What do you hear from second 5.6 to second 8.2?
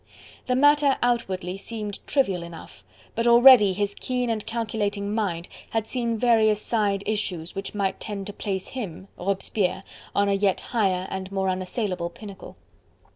had seen various side issues which might